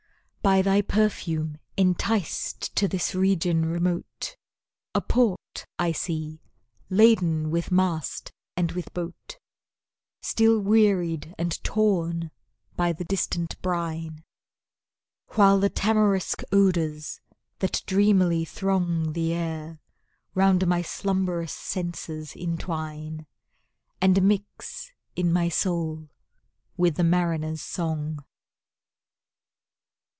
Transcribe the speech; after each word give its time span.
By 0.43 0.63
thy 0.63 0.81
perfume 0.81 1.59
enticed 1.77 2.75
to 2.75 2.87
this 2.87 3.13
region 3.13 3.63
remote, 3.63 4.35
A 4.95 4.99
port 4.99 5.67
I 5.77 5.91
see, 5.91 6.41
laden 6.89 7.51
with 7.51 7.71
mast 7.71 8.31
and 8.57 8.71
with 8.71 8.91
boat, 8.91 9.37
Still 10.23 10.59
wearied 10.59 11.35
and 11.37 11.63
torn 11.63 12.31
by 12.75 12.91
the 12.91 13.03
distant 13.03 13.61
brine; 13.61 14.23
While 15.33 15.59
the 15.59 15.69
tamarisk 15.69 16.41
odours 16.51 17.21
that 17.59 17.83
dreamily 17.85 18.43
throng 18.43 19.13
The 19.13 19.33
air, 19.33 19.79
round 20.33 20.65
my 20.65 20.81
slumberous 20.81 21.53
senses 21.53 22.33
intwine, 22.35 23.27
And 24.01 24.23
mix, 24.23 24.91
in 25.15 25.31
my 25.31 25.49
soul, 25.49 26.09
with 26.77 26.95
the 26.95 27.03
mariners' 27.03 27.61
song. 27.61 28.25